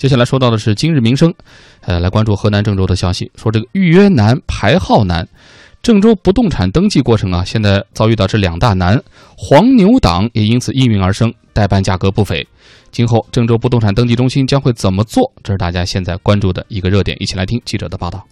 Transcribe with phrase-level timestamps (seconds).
[0.00, 1.30] 接下来说到的是今日民生，
[1.82, 5.28] 呃，来关注河南郑州的消息，说这个预约难、排号难，
[5.82, 8.98] 郑州不动产登记过程啊，现在遭遇到这两大难，
[9.36, 12.48] 黄牛党也因此应运而生，代办价格不菲。
[12.90, 15.30] 今后郑州不动产登记中心将会怎么做？
[15.44, 18.26] 这是大家现在关注的一个热点，一起来听记者的报道。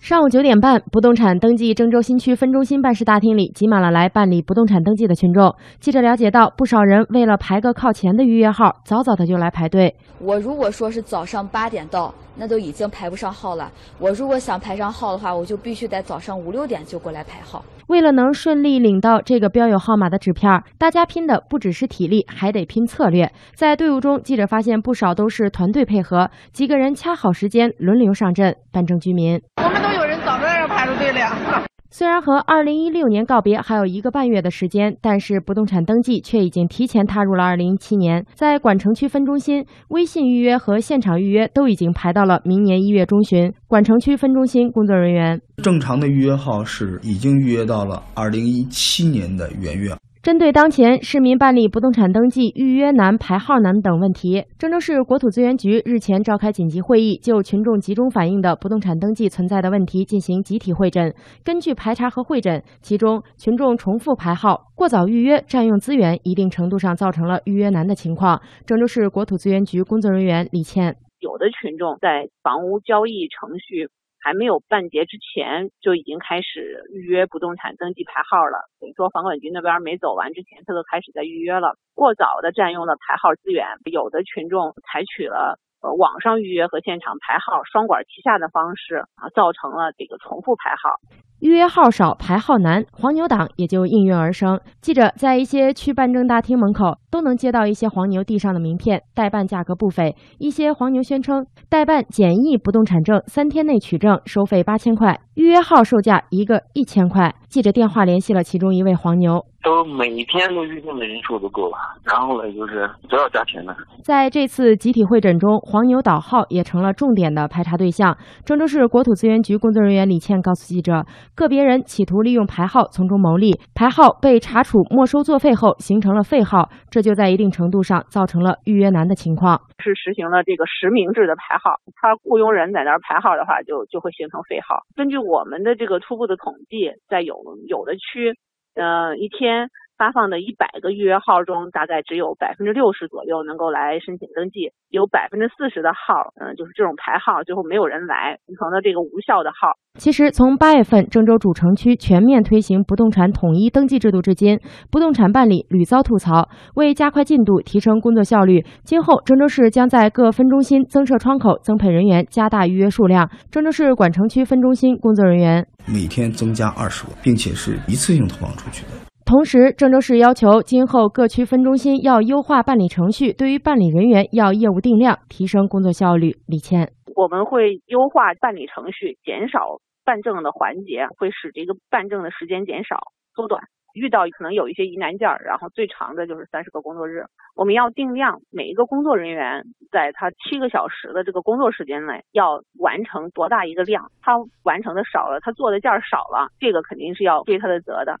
[0.00, 5.54] 上午九点半，不动产登记郑州新区分中心办事大厅里挤满了来办理不动产登记的群众。
[5.80, 9.94] 记者了解到，不少人为了排个靠前的预约号，早早的就来排队。
[10.20, 13.70] 我如果说是早上八点到，那都已经排不上号了。
[13.98, 17.62] 我如果想排上号的话，我就必须得早上五六点就过来排号。
[17.88, 23.30] 为了能顺利领到这个标有号码的纸片，大家拼的不只是体力，还得拼策略。
[23.54, 29.40] 在队伍中，记者发现不少都是团队配合，几个人掐好时间，轮流上阵办证居民。
[29.56, 31.64] 我们都有人早在这排着队了。
[31.90, 38.26] 虽然和二零一六年告别还有一个半月的时间，但是不动产登记却已经提前踏入了二零一七年。
[38.34, 43.50] 在管城区分中心，微信预约和现场预约都已经排到了明年一月中旬。
[43.66, 49.96] 管城区分中心工作人员，正常的预约号是已经预约到了二零一七年的元月。
[50.20, 61.14] 针对当前市民办理不动产登记预约难、排号难等问题，郑州市国土资源局日前召开紧急会议，就群众集中反映的不动产登记存在的问题进行集体会诊。
[61.44, 68.42] 根据排查和会诊，其中群众重复排号、过早预约、占用资源，一定程度上造成了预约难的情况。
[68.66, 73.88] 郑州市国土资源局工作人员李倩：有的群众在房屋交易程序。
[74.20, 83.66] 还没有办结之前就已经开始预约不动产登记牌号了，等于说房管局那边没走完之前，他就开始在预约了，过早的占用了排号资源。
[83.84, 90.96] 有的群众采取了呃网上预约和现场排号双管齐下的方式啊，造成了这个重复排号。
[91.40, 94.58] 预约号少，排号难，黄牛党也就应运而生。
[94.80, 100.16] 记者在一些区办证大厅门口都能接到一些黄牛递上的名片，代办价格不菲。
[100.38, 107.32] 一些黄牛宣称，代办简易不动产证，三天内取证，收费八千块，预约号售价一个一千块。
[107.46, 109.46] 记者电话联系了其中一位黄牛。
[109.62, 113.74] 都每天都预定的人数都够了，然后呢，就是都要加钱的。
[114.02, 118.16] 在这次集体会诊中，黄牛倒号也成了重点的排查对象。
[118.44, 121.04] 郑州市国土资源局工作人员李倩告诉记者，
[121.34, 129.60] 个别人企图利用排号从中牟利，排号被查处没收作废后形成了废号，这就在一定程度上造成了预约难的情况。
[129.82, 134.86] 是实行了这个实名制的排号，他雇佣人在那儿排号的话，就就会形成废号。
[134.96, 137.36] 根据我们的这个初步的统计，在有
[137.68, 138.34] 有的区。
[138.74, 139.68] 嗯，一天
[139.98, 149.74] 发放的一百个预约号中，大概只有百分之六十左右能够来申请登记，有百分之四十的号，嗯，就是这种排号，最后没有人来，形成了这个无效的号。
[149.98, 154.60] 其实，从八月份郑州主城区全面推行不动产统一登记制度至今，
[154.92, 156.48] 不动产办理屡遭吐槽。
[156.76, 163.28] 为加快进度，提升工作效率，今后郑州市将在各分中心增设窗口，增配人员，加大预约数量。
[163.50, 165.66] 郑州市管城区分中心工作人员。
[165.92, 169.07] 每天增加二十个，并且是一次性投放出去的。
[169.28, 176.40] 同时，郑州市要求今后各区分中心要优化办理程序，对于办理人员要业务定量，提升工作效率。
[176.46, 182.96] 李倩，我们会优化办理程序，减少办证的环节，会使这个办证的时间减少
[183.36, 183.60] 缩短。
[183.92, 187.24] 遇到可能有一些疑难件儿，然后最长的就是三十个工作日。
[187.54, 194.10] 我们要定量，每一个工作人员在他七个小时的这个工作时间内要完成多大一个量。
[194.22, 198.16] 他完成的少了，他做的件儿少了，这个肯定是要追他的责的。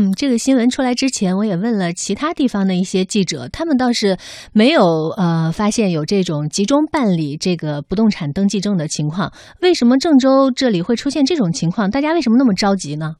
[0.00, 4.16] 嗯，这个新闻出来之前，我也问了其他地方的一些记者，他们倒是
[4.52, 9.32] 没有呃发现有这种集中办理这个不动产登记证的情况。
[9.60, 11.90] 为什么郑州这里会出现这种情况？
[11.90, 13.16] 大家为什么那么着急呢？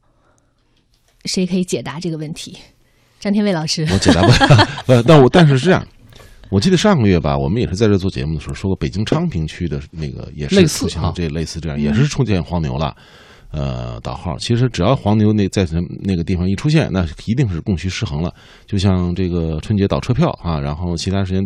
[1.25, 2.57] 谁可以解答这个问题？
[3.19, 4.69] 张天卫老师，我解答不了。
[4.87, 5.85] 呃，但我但是是这样，
[6.49, 12.97] 我记得上个月吧，我们也是在这做节目的时候说过，北京昌平区的那个也是出现这类似这样，也是出现黄牛了。
[13.51, 15.67] 呃，倒号，其实只要黄牛那在
[16.03, 18.35] 那个地方一出现，那一定是供需失衡了。
[18.67, 21.43] 就像这个春节倒车票啊，然后其他时间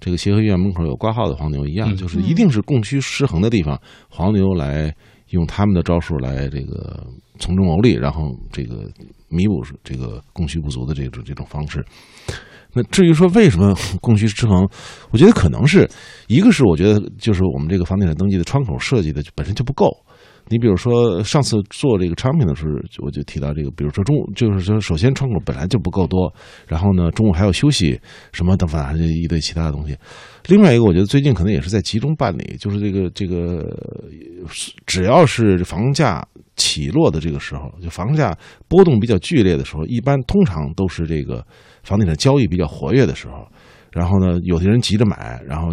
[0.00, 4.94] 这个协和医院门口有挂号的黄牛一样，就是一定是供需失衡的地方，黄牛来
[5.30, 7.06] 用他们的招数来这个。
[7.38, 8.90] 从中牟利，然后这个
[9.28, 11.84] 弥补这个供需不足的这种这种方式。
[12.72, 14.66] 那至于说为什么供需失衡，
[15.10, 15.86] 我觉得可能是
[16.28, 19.86] 一个是我觉得就是我们这个房地产登记的窗口设计的本身就不够。
[20.48, 22.72] 你比如说上次做这个产品的时候，
[23.04, 26.32] 我就提到这个，比如说中午就是说，首先窗口本来就不够多，
[26.66, 28.00] 然后呢中午还要休息
[28.32, 29.96] 什么等反正一堆其他的东西。
[30.48, 33.64] 另外一个，我觉得最近可能也是在集中办理，就是这个这个
[34.86, 36.26] 只要是房价。
[36.56, 38.34] 起落的这个时候，就房价
[38.66, 41.44] 波动比较剧烈的时候，一般通常都是这个
[41.82, 43.46] 房地产交易比较活跃的时候。
[43.96, 45.68] 然后呢，有的人急着买，然后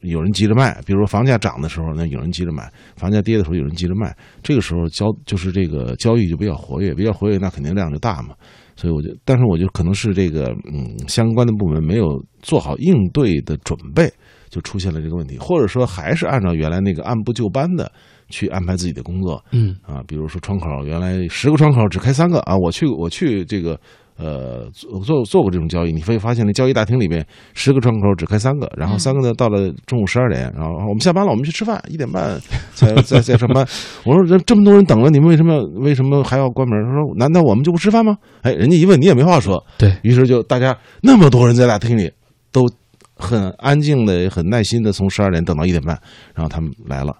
[0.00, 0.80] 有人急着卖。
[0.86, 2.64] 比如说房价涨的时候，那有人急着买；
[2.96, 4.16] 房价跌的时候，有人急着卖。
[4.42, 8.34] 这个时候交就是这个交易就比较活跃，比较活跃，那肯定量就大嘛。
[8.74, 14.10] 所以我就，但是我就可能是这个嗯，相关的部门没有做好应对的准备，
[14.48, 17.92] 就出现了这个问题，或者说还是按照原来那个按部就班的
[18.30, 19.44] 去安排自己的工作。
[19.52, 23.78] 嗯啊，比如说窗口原来十个窗口只开三个啊，我去我去这个。
[24.18, 27.24] 呃，做做做过这种交易，你会发现那交易大厅里面
[27.54, 32.36] 十个窗口只开三个，然后三个呢到了中午十二点，然后我们下班了，我们去吃饭，一点半
[32.74, 33.64] 才再再上班。
[34.04, 36.76] 我说人这么多人等了，你们为什么为什么还要关门？
[36.84, 38.16] 他说难道我们就不吃饭吗？
[38.42, 42.10] 哎，人家一问你也没话说，对于是就大家那么多人在大厅里
[42.50, 42.68] 都
[43.14, 45.96] 很安静的、很耐心的从十二点等到一点半，
[46.34, 47.16] 然后他们来了，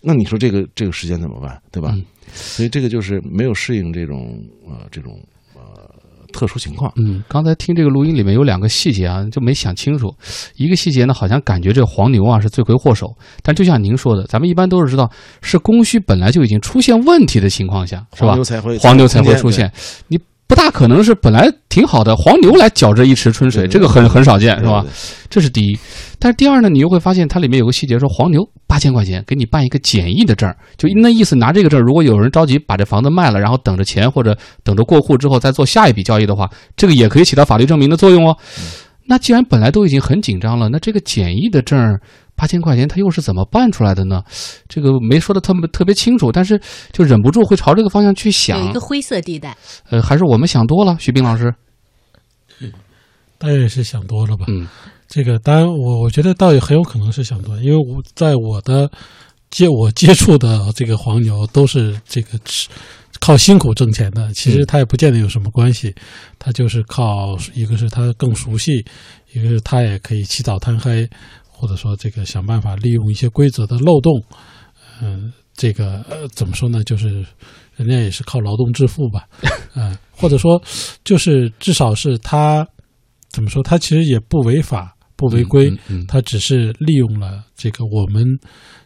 [0.00, 1.60] 那你说这个这个时间怎么办？
[1.70, 1.94] 对吧？
[2.32, 5.12] 所以这个就是没有适应这种呃这种。
[6.38, 10.14] 特殊情况，嗯，刚才听这个录音里面有两个细节啊，就没想清楚。
[10.54, 13.12] 一个细节呢，好像感觉这黄牛啊是罪魁祸首，
[13.42, 15.10] 但就像您说的，咱们一般都是知道
[15.42, 18.28] 是供需本来就已经出现问题的情况下，是吧？
[18.28, 19.72] 黄牛才会黄牛才会出现，
[20.06, 20.16] 你。
[20.48, 24.84] 不大可能是本来挺好的黄牛来搅这一池春水，这个很很少见，是吧？
[25.28, 25.78] 这是第一。
[26.18, 38.34] 但是第二呢，你又会发现它里面有个细节，说黄牛八千块钱给你办一个简易的证就那意思，拿这个证如果有人着急把这房子卖了，然后等着钱或者等着过户之后再做下一笔交易的话，这个也可以起到法律证明的作用哦。
[39.06, 41.78] 那既然本来都已经很紧张了，那这个简易的证
[42.38, 44.22] 八千块钱，他又是怎么办出来的呢？
[44.68, 46.58] 这个没说的特别特别清楚，但是
[46.92, 48.60] 就忍不住会朝这个方向去想。
[48.60, 49.56] 有一个灰色地带。
[49.90, 51.52] 呃，还是我们想多了，徐斌老师。
[53.40, 54.46] 当然是想多了吧。
[54.48, 54.66] 嗯，
[55.06, 58.90] 这个当然，我我觉得倒也很有可能是想多，因为我在我的
[59.50, 62.68] 接我接触的这个黄牛都是这个吃
[63.20, 65.94] 靠辛苦挣钱的，其实他也不见得有什么关系，
[66.36, 68.84] 他就是靠一个是他更熟悉，
[69.32, 71.08] 一个是他也可以起早贪黑。
[71.58, 74.22] 或者说，这个想办法利用一些规则的漏洞，
[75.02, 76.84] 嗯，这个呃，怎么说呢？
[76.84, 77.26] 就是
[77.74, 79.26] 人家也是靠劳动致富吧，
[79.74, 80.62] 嗯，或者说，
[81.02, 82.64] 就是至少是他
[83.30, 83.60] 怎么说？
[83.60, 85.76] 他其实也不违法、不违规，
[86.06, 88.24] 他只是利用了这个我们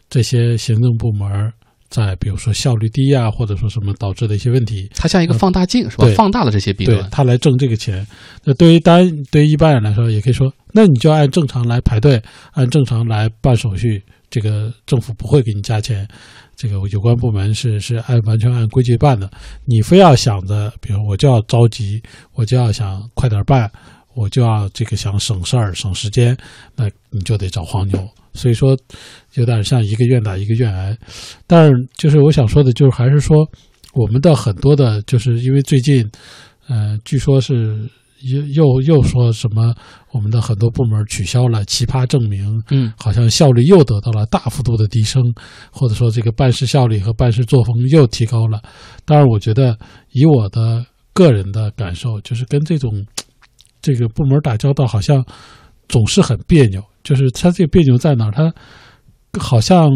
[0.09, 1.53] 这些行政部门。
[1.93, 6.07] 在比如说效率低啊，或者说什么导致的一些问题，它像一个放大镜是吧？
[6.15, 8.05] 放大了这些弊端，它来挣这个钱。
[8.43, 12.19] 那对于单对于一般人来说，也可以说，那你就按正常来排队，
[12.53, 14.01] 按正常来办手续，
[14.31, 16.07] 这个政府不会给你加钱，
[16.55, 19.29] 这个有关部门是是按完全按规矩办的。
[19.65, 22.01] 你非要想着，比如我就要着急，
[22.33, 23.71] 我就要想快点办，
[24.15, 26.35] 我就要这个想省事儿省时间，
[26.75, 28.09] 那你就得找黄牛。
[28.33, 28.77] 所以说，
[29.35, 30.97] 有点像一个愿打一个愿挨，
[31.47, 33.47] 但是就是我想说的，就是还是说，
[33.93, 36.09] 我们的很多的，就是因为最近，
[36.67, 37.89] 呃，据说是
[38.23, 39.73] 又又又说什么，
[40.11, 45.21] 我们的很多部门取消了奇葩证明，嗯，好像效率又得到了大幅度的提升，
[45.71, 48.61] 或者说这个办事效率和办事作风又提高了。
[49.05, 49.77] 当然，我觉得
[50.11, 53.05] 以我的个人的感受，就是跟这种
[53.81, 55.23] 这个部门打交道，好像
[55.87, 56.81] 总是很别扭。
[57.03, 58.31] 就是他这个别扭在哪儿？
[58.31, 58.53] 他
[59.39, 59.89] 好像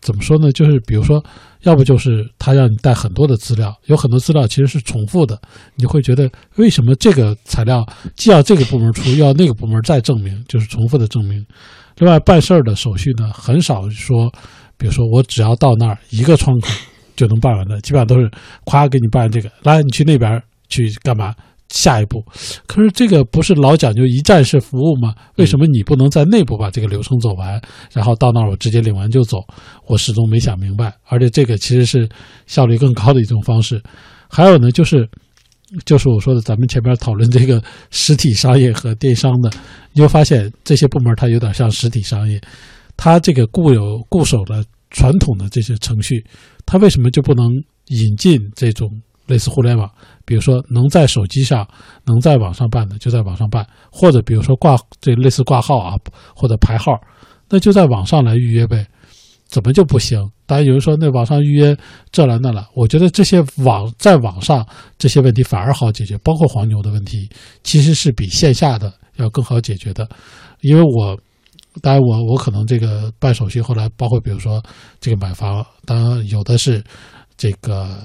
[0.00, 0.50] 怎么说呢？
[0.52, 1.22] 就是比如说，
[1.62, 5.38] 要不就是他让你带很多的资料，有很多资料其实是重复的，
[5.76, 7.86] 你会觉得为什么这个材料
[8.16, 11.44] 既要这个部门出，又要那个部门再证明，就是重复的证明。
[11.98, 14.32] 另外，办事儿的手续呢，很少说，
[14.78, 16.68] 比如说我只要到那儿一个窗口
[17.14, 18.30] 就能办完的，基本上都是
[18.64, 21.34] 夸给你办这个，来你去那边去干嘛？
[21.70, 22.20] 下一步，
[22.66, 25.14] 可是这个不是老讲究一站式服务吗？
[25.36, 27.62] 为什么你不能在内部把这个流程走完，
[27.92, 29.38] 然后到那儿我直接领完就走？
[29.86, 30.92] 我始终没想明白。
[31.06, 32.08] 而且这个其实是
[32.48, 33.80] 效率更高的一种方式。
[34.28, 35.08] 还有呢，就是
[35.84, 39.48] 就是我说的，咱们前面讨论这个实体商业和电商的，
[39.92, 42.40] 你会发现这些部门它有点像实体商业，
[42.96, 46.24] 它这个固有固守的传统的这些程序，
[46.66, 47.46] 它为什么就不能
[47.86, 48.90] 引进这种？
[49.26, 49.88] 类似互联网，
[50.30, 51.66] 比如说能在手机上、
[52.04, 55.96] 能在网上办的，就在网上办；或者比如说挂这类似挂号啊，
[56.36, 56.92] 或者排号，
[57.48, 58.86] 那就在网上来预约呗。
[59.48, 60.20] 怎么就不行？
[60.46, 61.76] 当然有人说那网上预约
[62.12, 64.64] 这了那了，我觉得这些网在网上
[64.98, 67.28] 这些问题反而好解决，包括黄牛的问题，
[67.64, 70.08] 其实是比线下的要更好解决的。
[70.60, 71.18] 因为我
[71.82, 74.62] 当然我我可能这个办手续，后来包括比如说
[75.00, 76.84] 这个买房，当然有的是
[77.36, 77.98] 这个。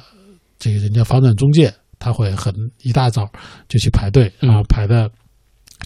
[0.58, 1.72] 这个人家房产中介
[2.06, 3.28] 他会很一大早
[3.68, 5.10] 就去排队，然后排的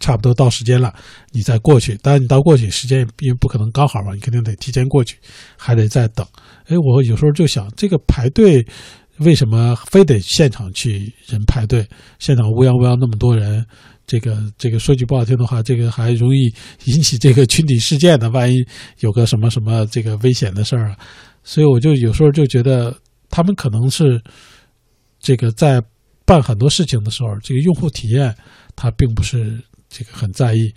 [0.02, 0.94] 差不多到时间了，
[1.32, 1.96] 你再过去。
[2.04, 5.18] 当然你到过去时间因为不可能刚好嘛，你肯定得提前过去，
[5.56, 6.28] 还得再等。
[6.68, 8.68] 哎，我有时候就想，这个排队
[9.20, 11.88] 为什么非得现场去人排队？
[12.20, 13.66] 现场乌泱乌泱那么多人，
[14.06, 18.30] 这个这个说句不好听的话，这个还容易引起这个群体事件的。
[18.30, 18.58] 万一
[19.00, 20.98] 有个什么什么这个危险的事儿啊，
[21.46, 22.94] 所以我就有时候就觉得
[23.30, 24.22] 他们可能是
[25.22, 25.82] 这个在
[26.30, 28.36] 办很多事情的时候，这个用户体验
[28.76, 29.60] 他并不是
[29.90, 30.72] 这个很在意。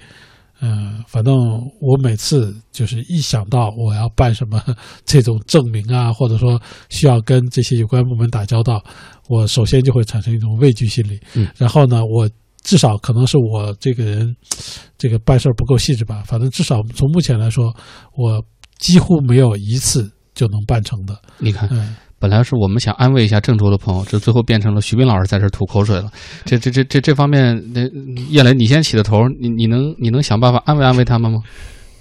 [0.62, 1.34] 嗯，反正
[1.80, 4.62] 我每次就是一想到我要办什么
[5.04, 8.82] 这种证明啊，或者说需要跟这些有关部门打交道，
[9.28, 11.20] 我首先就会产生一种畏惧心理。
[11.34, 12.30] 嗯，然后呢，我
[12.62, 14.34] 至少可能是我这个人
[14.96, 16.22] 这个办事儿不够细致吧。
[16.24, 17.74] 反正至少从目前来说，
[18.16, 18.42] 我
[18.78, 21.20] 几乎没有一次就能办成的。
[21.38, 21.94] 你看，嗯。
[22.22, 26.08] 本来是我们想安慰一下郑州的朋友，这最后变成了徐斌老师在这吐口水了。
[26.44, 27.80] 这这这这这方面，那
[28.30, 31.40] 叶磊，你先起的头，你你能你能想办法安慰安慰他们吗？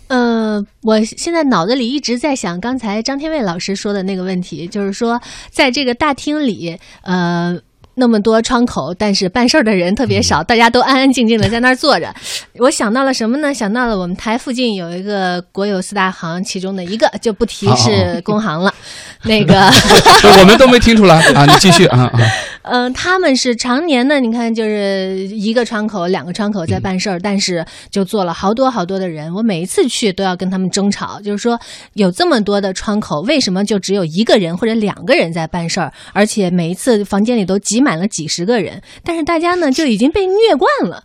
[0.09, 7.59] 呃，我现在脑子里一直在想刚才张天卫老师说的那个问题，就是说在这个大厅里，呃。
[7.95, 12.13] 那么多窗口，但是办事儿的人特别少，大家都安安静静的在那儿坐着。
[12.57, 13.53] 我想到了什么呢？
[13.53, 18.73] 想到了我们台附近有一个国有四大行，其中的一个就不提是工行了。
[19.23, 19.69] 那个
[20.39, 22.19] 我们都没听出来啊，你继续啊啊。
[22.63, 29.33] 嗯，他们是常年呢，你看就是一个窗口、两个窗口在办事儿，但是就坐了好多好多的人。
[29.33, 31.59] 我每一次去都要跟他们争吵，就是说
[31.93, 35.91] 有这么多的窗口，为什么就只有一个人或者两个人在办事儿？
[36.13, 41.03] 而且每一次房间里都挤满了几十个人，但是大家呢就已经被虐惯了。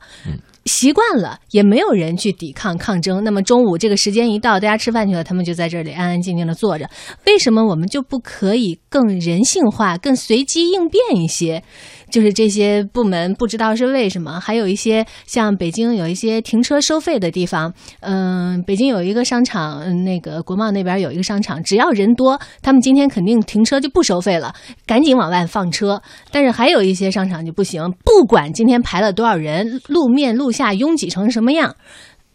[0.66, 3.24] 习惯了，也没有人去抵抗抗争。
[3.24, 6.90] 那么中午这个时间一到，大家吃饭去了，他们就在这里安安静静的坐着。
[7.26, 11.62] 为什么我们就不可以更人性化、更随机应变一些？
[12.10, 24.54] 就是这些部门不知道是为什么，还有一些像北京有一些停车收费的地方，嗯，北京有一个商场，那个国贸那边有一个商场，只要人多，他们今天肯定停车就不收费了，
[24.86, 26.00] 赶紧往外放车。
[26.30, 31.74] 但是还有一些商场就不行，不管今天排了多少人，路面路下拥挤成什么样。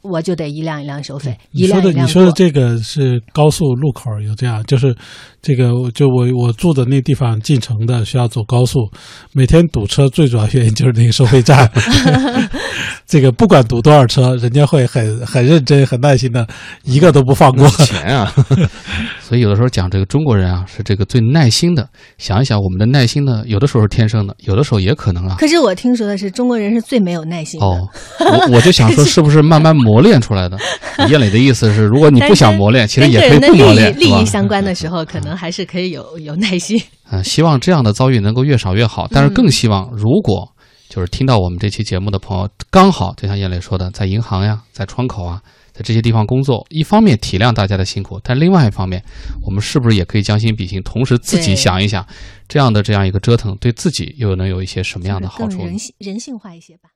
[0.02, 1.38] 我就得一辆一辆收费。
[1.52, 4.96] 你说的你说的这个是高速路口有这样，就是
[5.42, 8.90] 这个就我我住的那地方进城的需要走高速，
[9.34, 11.70] 每天堵车最主要原因就是那个收费站。
[13.12, 16.48] 这个不管堵多少车，人家会很很认真、很耐心的，
[16.86, 18.34] 一个都不放过钱啊。
[19.20, 21.86] 所以有的时候讲这个中国人啊，是这个最耐心的。
[22.18, 25.36] 想一想，我们的耐心呢，有的时候是天生的，有的时候也可能啊。
[25.38, 27.66] 可是我听说的是，中国人是最没有耐心的。
[27.66, 27.86] 哦，
[28.22, 30.58] 我我就想说，是不是慢慢磨练出来的？
[31.10, 36.82] 叶磊的意思是，如果你不想磨练，其实也可以不磨练，利益相关的时候，可能还是可以有有耐心。
[37.12, 39.06] 嗯，希望这样的遭遇能够越少越好。
[39.12, 40.48] 但是更希望，如果。
[40.92, 49.02] 就是听到我们这期节目的朋友，刚好就像叶磊说的，在银行呀，在窗口啊，在这些地方工作，一方面体谅大家的辛苦，但另外一方面，
[49.42, 52.06] 我们是不是也可以将心比心，同时自己想一想，
[52.50, 55.60] 这样的这样一个折腾，对自己又能有一些什么样的好处？
[55.60, 56.90] 人性人性化一些吧。